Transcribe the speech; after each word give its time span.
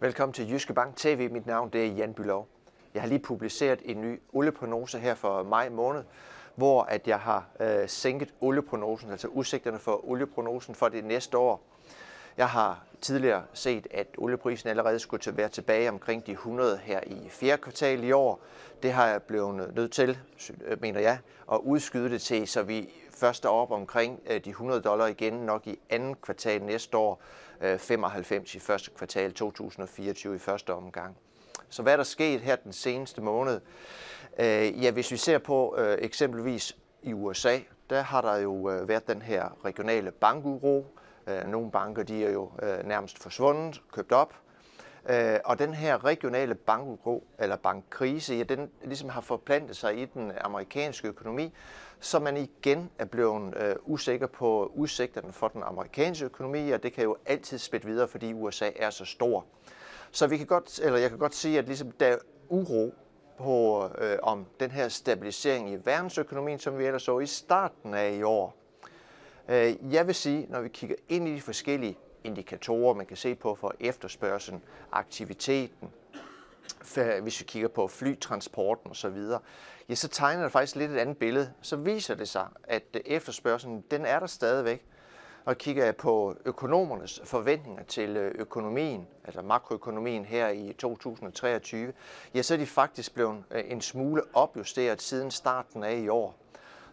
Velkommen 0.00 0.32
til 0.32 0.50
Jyske 0.50 0.74
Bank 0.74 0.96
TV. 0.96 1.30
Mit 1.30 1.46
navn 1.46 1.70
det 1.72 1.86
er 1.86 1.92
Jan 1.92 2.14
Bylov. 2.14 2.48
Jeg 2.94 3.02
har 3.02 3.08
lige 3.08 3.18
publiceret 3.18 3.80
en 3.84 4.00
ny 4.00 4.20
olieprognose 4.32 4.98
her 4.98 5.14
for 5.14 5.42
maj 5.42 5.68
måned, 5.68 6.04
hvor 6.54 6.82
at 6.82 7.08
jeg 7.08 7.18
har 7.18 7.46
øh, 7.60 7.88
sænket 7.88 8.34
olieprognosen, 8.40 9.10
altså 9.10 9.28
udsigterne 9.28 9.78
for 9.78 10.08
olieprognosen 10.08 10.74
for 10.74 10.88
det 10.88 11.04
næste 11.04 11.38
år. 11.38 11.62
Jeg 12.36 12.48
har 12.48 12.84
tidligere 13.00 13.42
set, 13.52 13.86
at 13.90 14.06
olieprisen 14.18 14.68
allerede 14.68 14.98
skulle 14.98 15.20
til 15.20 15.36
være 15.36 15.48
tilbage 15.48 15.88
omkring 15.88 16.26
de 16.26 16.32
100 16.32 16.80
her 16.82 17.00
i 17.06 17.28
fjerde 17.28 17.62
kvartal 17.62 18.04
i 18.04 18.12
år. 18.12 18.40
Det 18.82 18.92
har 18.92 19.06
jeg 19.06 19.22
blevet 19.22 19.74
nødt 19.74 19.92
til, 19.92 20.18
mener 20.80 21.00
jeg, 21.00 21.18
at 21.52 21.58
udskyde 21.62 22.10
det 22.10 22.20
til, 22.20 22.48
så 22.48 22.62
vi 22.62 22.88
først 23.18 23.46
op 23.46 23.70
omkring 23.70 24.20
øh, 24.26 24.44
de 24.44 24.50
100 24.50 24.80
dollar 24.80 25.06
igen, 25.06 25.32
nok 25.32 25.66
i 25.66 25.78
andet 25.90 26.20
kvartal 26.22 26.62
næste 26.62 26.96
år, 26.96 27.22
øh, 27.60 27.78
95 27.78 28.54
i 28.54 28.58
første 28.58 28.90
kvartal 28.90 29.34
2024 29.34 30.34
i 30.34 30.38
første 30.38 30.74
omgang. 30.74 31.16
Så 31.68 31.82
hvad 31.82 31.92
er 31.92 31.96
der 31.96 32.04
sket 32.04 32.40
her 32.40 32.56
den 32.56 32.72
seneste 32.72 33.20
måned? 33.20 33.60
Øh, 34.38 34.84
ja, 34.84 34.90
hvis 34.90 35.10
vi 35.10 35.16
ser 35.16 35.38
på 35.38 35.76
eksempelvis 35.78 36.76
i 37.02 37.12
USA, 37.12 37.58
der 37.90 38.02
har 38.02 38.20
der 38.20 38.36
jo 38.36 38.52
været 38.86 39.08
den 39.08 39.22
her 39.22 39.64
regionale 39.64 40.10
bankuro. 40.10 40.86
Nogle 41.46 41.70
banker 41.70 42.02
de 42.02 42.24
er 42.24 42.30
jo 42.30 42.50
nærmest 42.84 43.18
forsvundet, 43.18 43.82
købt 43.92 44.12
op. 44.12 44.34
Øh, 45.08 45.38
og 45.44 45.58
den 45.58 45.74
her 45.74 46.04
regionale 46.04 46.54
bankuro, 46.54 47.26
eller 47.38 47.56
bankkrise, 47.56 48.34
ja, 48.34 48.42
den 48.42 48.70
ligesom 48.84 49.08
har 49.08 49.20
forplantet 49.20 49.76
sig 49.76 49.98
i 49.98 50.04
den 50.04 50.32
amerikanske 50.40 51.08
økonomi, 51.08 51.52
så 52.00 52.18
man 52.18 52.36
igen 52.36 52.90
er 52.98 53.04
blevet 53.04 53.54
øh, 53.56 53.76
usikker 53.84 54.26
på 54.26 54.72
udsigterne 54.74 55.32
for 55.32 55.48
den 55.48 55.62
amerikanske 55.62 56.24
økonomi, 56.24 56.70
og 56.70 56.82
det 56.82 56.92
kan 56.92 57.04
jo 57.04 57.16
altid 57.26 57.58
spætte 57.58 57.86
videre, 57.86 58.08
fordi 58.08 58.32
USA 58.32 58.70
er 58.76 58.90
så 58.90 59.04
stor. 59.04 59.44
Så 60.10 60.26
vi 60.26 60.36
kan 60.36 60.46
godt, 60.46 60.80
eller 60.82 60.98
jeg 60.98 61.10
kan 61.10 61.18
godt 61.18 61.34
sige, 61.34 61.58
at 61.58 61.66
ligesom 61.66 61.90
der 61.90 62.06
er 62.06 62.16
uro 62.48 62.94
på, 63.38 63.88
øh, 63.98 64.18
om 64.22 64.46
den 64.60 64.70
her 64.70 64.88
stabilisering 64.88 65.70
i 65.70 65.76
verdensøkonomien, 65.84 66.58
som 66.58 66.78
vi 66.78 66.86
ellers 66.86 67.02
så 67.02 67.18
i 67.18 67.26
starten 67.26 67.94
af 67.94 68.12
i 68.12 68.22
år. 68.22 68.56
Øh, 69.48 69.74
jeg 69.92 70.06
vil 70.06 70.14
sige, 70.14 70.46
når 70.50 70.60
vi 70.60 70.68
kigger 70.68 70.96
ind 71.08 71.28
i 71.28 71.34
de 71.34 71.40
forskellige 71.40 71.98
indikatorer, 72.24 72.94
man 72.94 73.06
kan 73.06 73.16
se 73.16 73.34
på 73.34 73.54
for 73.54 73.74
efterspørgselen, 73.80 74.62
aktiviteten, 74.92 75.90
hvis 77.22 77.40
vi 77.40 77.44
kigger 77.44 77.68
på 77.68 77.88
flytransporten 77.88 78.90
osv., 78.90 79.22
ja, 79.88 79.94
så 79.94 80.08
tegner 80.08 80.42
det 80.42 80.52
faktisk 80.52 80.76
lidt 80.76 80.90
et 80.90 80.96
andet 80.96 81.18
billede. 81.18 81.52
Så 81.62 81.76
viser 81.76 82.14
det 82.14 82.28
sig, 82.28 82.46
at 82.64 82.82
øh, 82.94 83.00
efterspørgselen, 83.06 83.84
den 83.90 84.06
er 84.06 84.20
der 84.20 84.26
stadigvæk. 84.26 84.84
Og 85.44 85.58
kigger 85.58 85.84
jeg 85.84 85.96
på 85.96 86.34
økonomernes 86.44 87.20
forventninger 87.24 87.82
til 87.82 88.16
øh, 88.16 88.34
økonomien, 88.34 89.06
altså 89.24 89.42
makroøkonomien 89.42 90.24
her 90.24 90.48
i 90.48 90.72
2023, 90.78 91.92
ja, 92.34 92.42
så 92.42 92.54
er 92.54 92.58
de 92.58 92.66
faktisk 92.66 93.14
blevet 93.14 93.44
øh, 93.50 93.64
en 93.66 93.80
smule 93.80 94.22
opjusteret 94.32 95.02
siden 95.02 95.30
starten 95.30 95.84
af 95.84 95.96
i 95.96 96.08
år. 96.08 96.36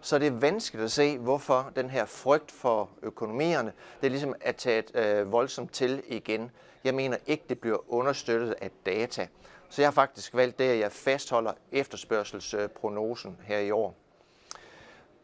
Så 0.06 0.20
det 0.20 0.28
er 0.28 0.32
vanskeligt 0.32 0.84
at 0.84 0.92
se, 0.92 1.18
hvorfor 1.18 1.72
den 1.76 1.90
her 1.90 2.06
frygt 2.06 2.52
for 2.52 2.90
økonomierne, 3.02 3.74
det 4.02 4.08
er 4.08 4.12
ligesom 4.12 4.36
at 4.42 4.56
taget 4.56 4.96
øh, 4.96 5.32
voldsomt 5.32 5.72
til 5.74 6.04
igen. 6.08 6.52
Jeg 6.84 6.96
mener 6.96 7.18
ikke, 7.28 7.44
det 7.50 7.60
bliver 7.60 7.94
understøttet 7.94 8.56
af 8.62 8.72
data. 8.86 9.28
Så 9.70 9.82
jeg 9.82 9.88
har 9.88 9.94
faktisk 9.94 10.34
valgt 10.34 10.60
det, 10.60 10.66
at 10.66 10.80
jeg 10.80 10.92
fastholder 10.92 11.54
efterspørgselsprognosen 11.72 13.38
her 13.44 13.60
i 13.60 13.72
år. 13.72 13.96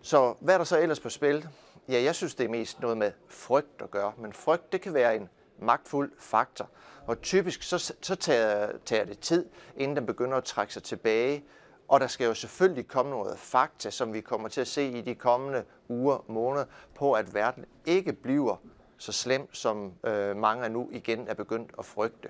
Så 0.02 0.36
hvad 0.40 0.54
er 0.54 0.58
der 0.58 0.66
så 0.66 0.80
ellers 0.80 1.00
på 1.00 1.10
spil? 1.10 1.48
Ja, 1.90 2.02
jeg 2.02 2.16
synes, 2.16 2.36
det 2.36 2.44
er 2.44 2.50
mest 2.50 2.80
noget 2.80 2.98
med 2.98 3.12
frygt 3.28 3.82
at 3.82 3.92
gøre. 3.92 4.14
Men 4.18 4.34
frygt, 4.34 4.72
det 4.72 4.82
kan 4.82 4.94
være 4.94 5.16
en 5.16 5.30
magtfuld 5.60 6.12
faktor. 6.20 6.70
Og 7.08 7.22
typisk 7.22 7.64
så, 7.64 7.94
så 8.02 8.16
tager, 8.16 8.72
tager 8.86 9.06
det 9.06 9.20
tid, 9.20 9.46
inden 9.78 9.98
den 9.98 10.06
begynder 10.06 10.38
at 10.38 10.44
trække 10.44 10.74
sig 10.74 10.84
tilbage. 10.84 11.44
Og 11.92 12.00
der 12.00 12.08
skal 12.08 12.26
jo 12.26 12.34
selvfølgelig 12.34 12.88
komme 12.88 13.12
noget 13.12 13.40
fakta, 13.40 13.90
som 13.90 14.14
vi 14.14 14.22
kommer 14.22 14.50
til 14.50 14.62
at 14.62 14.68
se 14.68 14.88
i 14.88 15.02
de 15.02 15.16
kommende 15.16 15.64
uger, 15.90 16.26
måneder, 16.28 16.66
på 16.96 17.14
at 17.14 17.34
verden 17.34 17.66
ikke 17.86 18.14
bliver 18.14 18.56
så 18.98 19.12
slem, 19.12 19.54
som 19.54 19.94
øh, 20.04 20.38
mange 20.38 20.70
nu 20.70 20.90
igen 20.92 21.28
er 21.28 21.34
begyndt 21.34 21.72
at 21.80 21.86
frygte. 21.86 22.30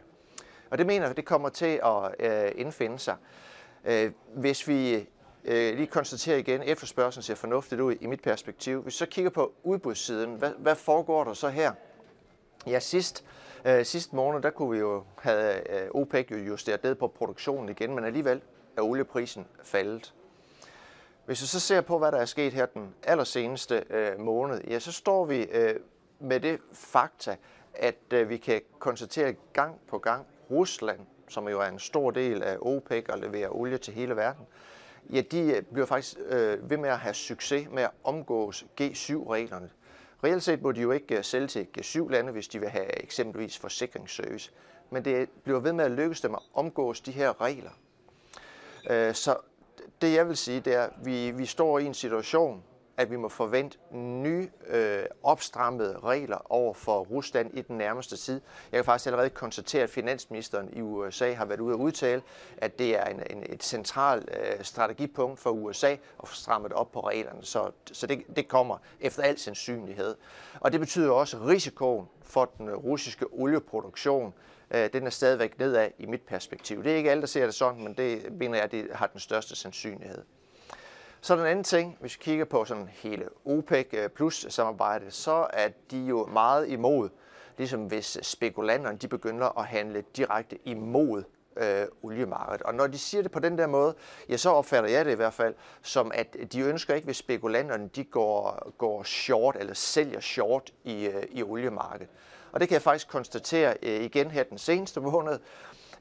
Og 0.70 0.78
det 0.78 0.86
mener 0.86 1.06
jeg, 1.06 1.18
det 1.18 1.26
kommer 1.26 1.50
til 1.50 1.82
at 1.84 2.16
øh, 2.20 2.52
indfinde 2.56 3.00
sig. 3.00 3.16
Øh, 3.86 4.12
hvis 4.36 4.68
vi 4.68 5.08
øh, 5.46 5.76
lige 5.76 5.88
konstaterer 5.88 6.38
igen, 6.38 6.62
efterspørgselen 6.64 7.24
ser 7.24 7.36
fornuftigt 7.36 7.82
ud 7.82 7.96
i 8.02 8.06
mit 8.06 8.22
perspektiv. 8.22 8.82
Hvis 8.82 8.94
vi 8.94 8.98
så 8.98 9.06
kigger 9.06 9.32
på 9.32 9.54
udbudssiden, 9.64 10.36
hvad, 10.36 10.52
hvad 10.58 10.76
foregår 10.76 11.24
der 11.24 11.34
så 11.34 11.50
her? 11.50 11.72
Ja, 12.68 12.80
sidst, 12.80 13.26
øh, 13.66 13.86
sidste 13.86 14.16
måned, 14.16 14.42
der 14.42 14.50
kunne 14.50 14.72
vi 14.72 14.78
jo 14.78 15.04
have 15.18 15.84
øh, 15.84 15.90
OPEC 15.94 16.32
jo 16.32 16.38
justeret 16.38 16.84
ned 16.84 16.96
på 16.96 17.08
produktionen 17.08 17.70
igen, 17.70 17.96
men 17.96 18.06
alligevel 18.06 18.42
er 18.78 18.82
olieprisen 18.82 19.48
faldet. 19.64 20.14
Hvis 21.26 21.42
vi 21.42 21.48
så 21.48 21.60
ser 21.60 21.82
på, 21.82 21.98
hvad 21.98 22.12
der 22.12 22.18
er 22.18 22.26
sket 22.26 22.54
her 22.54 22.66
den 22.66 22.96
allerseneste 23.04 23.84
øh, 23.90 24.20
måned, 24.20 24.62
ja, 24.68 24.80
så 24.80 24.92
står 24.92 25.26
vi 25.26 25.44
øh, 25.44 25.76
med 26.20 26.40
det 26.40 26.60
fakta, 26.74 27.36
at 27.74 27.96
øh, 28.14 28.30
vi 28.30 28.38
kan 28.38 28.62
konstatere 28.80 29.36
gang 29.54 29.80
på 29.88 29.98
gang, 29.98 30.26
Rusland, 30.52 31.00
som 31.28 31.48
jo 31.48 31.60
er 31.60 31.66
en 31.66 31.80
stor 31.80 32.12
del 32.12 32.44
af 32.44 32.58
OPEC 32.62 33.06
og 33.10 33.20
leverer 33.20 33.50
olie 33.50 33.78
til 33.78 33.94
hele 33.94 34.16
verden, 34.16 34.46
ja, 35.10 35.22
de 35.22 35.56
øh, 35.56 35.64
bliver 35.64 35.86
faktisk 35.86 36.18
øh, 36.26 36.70
ved 36.70 36.78
med 36.78 36.90
at 36.90 37.00
have 37.00 37.14
succes 37.14 37.68
med 37.72 37.84
at 37.84 37.92
omgås 38.04 38.66
G7-reglerne. 38.82 39.70
Reelt 40.24 40.44
set 40.44 40.62
må 40.62 40.72
de 40.72 40.82
jo 40.82 40.92
ikke 40.92 41.18
øh, 41.18 41.24
sælge 41.24 41.48
til 41.48 41.68
G7-lande, 41.78 42.32
hvis 42.32 42.48
de 42.48 42.60
vil 42.60 42.70
have 42.70 43.04
eksempelvis 43.04 43.58
forsikringsservice. 43.58 44.52
Men 44.90 45.06
det 45.06 45.30
bliver 45.44 45.60
ved 45.60 45.74
med 45.74 45.86
at 45.86 45.92
lykkes 45.92 46.22
dem 46.22 46.36
at 46.36 46.42
omgås 46.54 47.02
de 47.02 47.12
her 47.12 47.42
regler. 47.42 47.72
Øh, 48.90 49.14
så 49.14 49.38
det 50.02 50.14
jeg 50.14 50.28
vil 50.28 50.38
sige, 50.38 50.60
det 50.60 50.76
er, 50.76 50.84
at 50.84 50.92
vi, 51.04 51.32
vi 51.32 51.46
står 51.46 51.80
i 51.80 51.86
en 51.86 51.94
situation, 51.94 52.64
at 52.98 53.12
vi 53.12 53.16
må 53.16 53.30
forvente 53.30 53.78
nye 53.92 54.50
øh, 54.68 55.04
opstrammede 55.24 56.00
regler 56.04 56.52
over 56.52 56.74
for 56.74 57.00
Rusland 57.00 57.58
i 57.58 57.62
den 57.62 57.78
nærmeste 57.78 58.18
tid. 58.18 58.42
Jeg 58.72 58.78
kan 58.78 58.86
faktisk 58.86 59.08
allerede 59.08 59.30
konstatere, 59.30 59.84
at 59.84 59.90
finansministeren 59.90 60.70
i 60.74 60.82
USA 60.82 61.34
har 61.34 61.46
været 61.46 61.60
ude 61.60 61.74
at 61.74 61.80
udtale, 61.80 62.22
at 62.58 62.80
det 62.80 63.00
er 63.00 63.06
en, 63.06 63.24
en, 63.30 63.44
et 63.50 63.64
centralt 63.64 64.30
øh, 64.30 64.64
strategipunkt 64.64 65.40
for 65.40 65.50
USA 65.50 65.92
at 65.92 66.28
få 66.28 66.36
strammet 66.36 66.74
op 66.74 66.92
på 66.92 67.00
reglerne. 67.00 67.44
Så, 67.44 67.72
så 67.92 68.08
det, 68.08 68.24
det 68.36 68.48
kommer 68.48 68.78
efter 69.00 69.24
al 69.24 69.40
sandsynlighed. 69.40 70.16
Og 70.60 70.72
det 70.72 70.80
betyder 70.80 71.12
også, 71.12 71.38
at 71.38 71.48
risikoen 71.48 72.08
for 72.22 72.46
den 72.58 72.76
russiske 72.76 73.26
olieproduktion 73.32 74.34
øh, 74.72 74.90
den 74.94 75.06
er 75.06 75.10
stadigvæk 75.10 75.60
nedad 75.60 75.90
i 76.00 76.06
mit 76.06 76.22
perspektiv. 76.22 76.84
Det 76.84 76.92
er 76.92 76.96
ikke 76.96 77.12
alle, 77.12 77.22
der 77.22 77.28
ser 77.28 77.46
det 77.46 77.56
sådan, 77.56 77.84
men 77.84 77.94
det 77.94 78.34
mener 78.34 78.58
jeg, 78.58 78.72
det 78.72 78.88
har 78.94 79.08
den 79.08 79.20
største 79.20 79.56
sandsynlighed. 79.56 80.24
Så 81.24 81.36
den 81.36 81.46
anden 81.46 81.64
ting, 81.64 81.98
hvis 82.00 82.20
vi 82.20 82.24
kigger 82.24 82.46
på 82.46 82.66
sådan 82.66 82.90
hele 82.92 83.30
OPEC 83.46 83.90
øh, 83.94 84.10
plus 84.10 84.46
samarbejdet, 84.50 85.14
så 85.14 85.48
er 85.54 85.70
de 85.92 85.98
jo 85.98 86.26
meget 86.26 86.70
imod, 86.70 87.10
ligesom 87.58 87.86
hvis 87.86 88.18
spekulanterne 88.22 88.98
de 88.98 89.08
begynder 89.08 89.60
at 89.60 89.66
handle 89.66 90.04
direkte 90.16 90.58
imod 90.66 91.24
øh, 91.58 91.86
oliemarkedet. 92.02 92.62
Og 92.62 92.76
når 92.76 92.88
de 92.88 92.98
siger 92.98 93.22
det 93.22 93.32
på 93.32 93.40
den 93.40 93.58
der 93.58 93.68
måde, 93.68 93.96
ja, 94.30 94.38
så 94.38 94.50
opfatter 94.50 94.90
jeg 94.90 95.06
det 95.06 95.12
i 95.12 95.16
hvert 95.16 95.34
fald 95.34 95.54
som, 95.82 96.12
at 96.16 96.38
de 96.52 96.62
ønsker 96.62 96.94
ikke, 96.94 97.06
hvis 97.06 97.18
spekulanterne 97.18 97.90
de 97.96 98.04
går, 98.04 98.72
går 98.78 99.04
short 99.04 99.56
eller 99.60 99.74
sælger 99.74 100.20
short 100.20 100.74
i, 100.84 101.06
øh, 101.06 101.24
i 101.32 101.44
oliemarkedet. 101.44 102.08
Og 102.52 102.60
det 102.60 102.68
kan 102.68 102.74
jeg 102.74 102.82
faktisk 102.82 103.08
konstatere 103.08 103.76
øh, 103.82 104.02
igen 104.02 104.32
her 104.32 104.44
den 104.44 104.58
seneste 104.58 105.02
måned, 105.02 105.40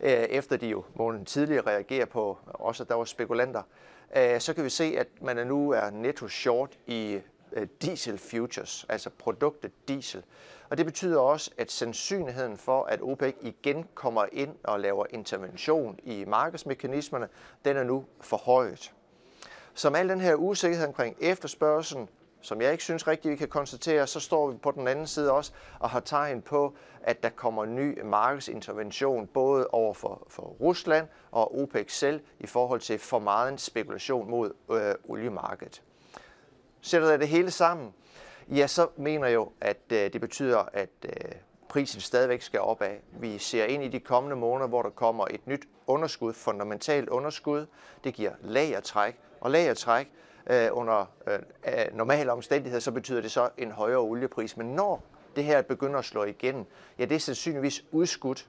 Øh, 0.02 0.10
efter 0.12 0.56
de 0.56 0.66
jo 0.66 0.84
måneden 0.94 1.24
tidligere 1.24 1.66
reagerer 1.66 2.06
på, 2.06 2.38
også 2.46 2.82
at 2.82 2.88
der 2.88 2.94
var 2.94 3.04
spekulanter, 3.04 3.62
øh, 4.16 4.40
så 4.40 4.54
kan 4.54 4.64
vi 4.64 4.70
se, 4.70 4.94
at 4.98 5.08
man 5.22 5.46
nu 5.46 5.70
er 5.70 5.90
netto 5.90 6.28
short 6.28 6.78
i 6.86 7.20
øh, 7.52 7.66
diesel 7.82 8.18
futures, 8.18 8.86
altså 8.88 9.10
produktet 9.10 9.72
diesel. 9.88 10.22
Og 10.70 10.78
det 10.78 10.86
betyder 10.86 11.20
også, 11.20 11.50
at 11.58 11.70
sandsynligheden 11.70 12.56
for, 12.56 12.84
at 12.84 13.02
OPEC 13.02 13.34
igen 13.40 13.86
kommer 13.94 14.24
ind 14.32 14.54
og 14.64 14.80
laver 14.80 15.06
intervention 15.10 15.98
i 16.02 16.24
markedsmekanismerne, 16.24 17.28
den 17.64 17.76
er 17.76 17.84
nu 17.84 18.04
forhøjet. 18.20 18.92
Som 19.74 19.94
al 19.94 20.08
den 20.08 20.20
her 20.20 20.34
usikkerhed 20.34 20.86
omkring 20.86 21.16
efterspørgselen, 21.20 22.08
som 22.40 22.60
jeg 22.60 22.72
ikke 22.72 22.84
synes 22.84 23.08
rigtigt, 23.08 23.32
vi 23.32 23.36
kan 23.36 23.48
konstatere, 23.48 24.06
så 24.06 24.20
står 24.20 24.50
vi 24.50 24.56
på 24.56 24.70
den 24.70 24.88
anden 24.88 25.06
side 25.06 25.32
også 25.32 25.52
og 25.78 25.90
har 25.90 26.00
tegn 26.00 26.42
på, 26.42 26.74
at 27.02 27.22
der 27.22 27.28
kommer 27.28 27.64
ny 27.64 28.00
markedsintervention 28.02 29.26
både 29.26 29.66
over 29.66 29.94
for, 29.94 30.26
for 30.28 30.42
Rusland 30.42 31.08
og 31.30 31.60
OPEC 31.62 31.92
selv 31.92 32.20
i 32.38 32.46
forhold 32.46 32.80
til 32.80 32.98
for 32.98 33.18
meget 33.18 33.60
spekulation 33.60 34.30
mod 34.30 34.52
øh, 34.70 34.94
oliemarkedet. 35.04 35.82
Sætter 36.80 37.10
jeg 37.10 37.18
det 37.18 37.28
hele 37.28 37.50
sammen, 37.50 37.94
ja, 38.48 38.66
så 38.66 38.88
mener 38.96 39.26
jeg 39.26 39.34
jo, 39.34 39.52
at 39.60 39.80
øh, 39.92 40.12
det 40.12 40.20
betyder, 40.20 40.58
at 40.72 40.90
øh, 41.04 41.32
prisen 41.68 42.00
stadigvæk 42.00 42.42
skal 42.42 42.60
opad. 42.60 42.96
Vi 43.20 43.38
ser 43.38 43.64
ind 43.64 43.82
i 43.84 43.88
de 43.88 44.00
kommende 44.00 44.36
måneder, 44.36 44.68
hvor 44.68 44.82
der 44.82 44.90
kommer 44.90 45.26
et 45.30 45.46
nyt 45.46 45.68
underskud, 45.86 46.32
fundamentalt 46.32 47.08
underskud. 47.08 47.66
Det 48.04 48.14
giver 48.14 48.32
lagertræk, 48.42 49.18
og 49.40 49.50
lagertræk 49.50 50.12
øh, 50.50 50.68
under 50.72 51.06
øh, 51.26 51.38
normale 51.92 52.32
omstændigheder, 52.32 52.80
så 52.80 52.92
betyder 52.92 53.20
det 53.20 53.30
så 53.30 53.48
en 53.58 53.70
højere 53.70 53.98
oliepris. 53.98 54.56
Men 54.56 54.66
når 54.66 55.02
det 55.36 55.44
her 55.44 55.62
begynder 55.62 55.98
at 55.98 56.04
slå 56.04 56.24
igen, 56.24 56.66
ja, 56.98 57.04
det 57.04 57.14
er 57.14 57.18
sandsynligvis 57.18 57.84
udskudt 57.92 58.48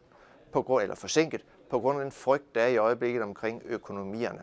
på 0.51 0.61
grund, 0.61 0.83
eller 0.83 0.95
forsinket 0.95 1.45
på 1.69 1.79
grund 1.79 1.97
af 1.97 2.03
den 2.03 2.11
frygt, 2.11 2.55
der 2.55 2.61
er 2.61 2.67
i 2.67 2.77
øjeblikket 2.77 3.23
omkring 3.23 3.61
økonomierne. 3.65 4.41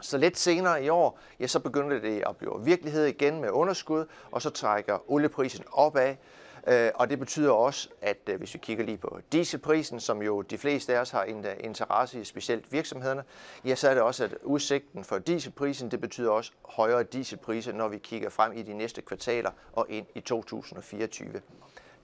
Så 0.00 0.18
lidt 0.18 0.38
senere 0.38 0.84
i 0.84 0.88
år, 0.88 1.18
ja, 1.40 1.46
så 1.46 1.60
begynder 1.60 1.98
det 2.00 2.22
at 2.26 2.36
blive 2.36 2.64
virkelighed 2.64 3.04
igen 3.04 3.40
med 3.40 3.50
underskud, 3.50 4.06
og 4.30 4.42
så 4.42 4.50
trækker 4.50 5.10
olieprisen 5.10 5.64
opad. 5.72 6.14
Øh, 6.66 6.90
og 6.94 7.10
det 7.10 7.18
betyder 7.18 7.50
også, 7.50 7.88
at 8.02 8.18
øh, 8.26 8.38
hvis 8.38 8.54
vi 8.54 8.58
kigger 8.58 8.84
lige 8.84 8.98
på 8.98 9.20
dieselprisen, 9.32 10.00
som 10.00 10.22
jo 10.22 10.42
de 10.42 10.58
fleste 10.58 10.96
af 10.96 11.00
os 11.00 11.10
har 11.10 11.22
en 11.22 11.46
øh, 11.46 11.52
interesse 11.60 12.20
i, 12.20 12.24
specielt 12.24 12.72
virksomhederne, 12.72 13.24
ja, 13.64 13.74
så 13.74 13.88
er 13.88 13.94
det 13.94 14.02
også, 14.02 14.24
at 14.24 14.34
udsigten 14.42 15.04
for 15.04 15.18
dieselprisen, 15.18 15.90
det 15.90 16.00
betyder 16.00 16.30
også 16.30 16.52
højere 16.64 17.02
dieselpriser, 17.02 17.72
når 17.72 17.88
vi 17.88 17.98
kigger 17.98 18.30
frem 18.30 18.52
i 18.52 18.62
de 18.62 18.74
næste 18.74 19.02
kvartaler 19.02 19.50
og 19.72 19.86
ind 19.88 20.06
i 20.14 20.20
2024. 20.20 21.32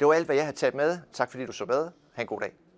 Det 0.01 0.07
var 0.07 0.13
alt, 0.13 0.27
hvad 0.27 0.37
jeg 0.37 0.45
har 0.45 0.53
taget 0.53 0.75
med. 0.75 0.99
Tak 1.13 1.31
fordi 1.31 1.47
du 1.47 1.53
så 1.53 1.65
med. 1.65 1.91
Ha' 2.13 2.23
en 2.23 2.27
god 2.27 2.41
dag. 2.41 2.70